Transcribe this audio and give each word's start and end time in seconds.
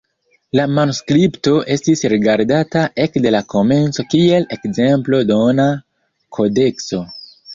La 0.59 0.63
manuskripto 0.75 1.51
estis 1.75 2.01
rigardata 2.13 2.81
ekde 3.03 3.33
la 3.37 3.41
komenco 3.53 4.07
kiel 4.15 4.49
ekzemplo-dona 4.57 5.67
kodekso. 6.39 7.03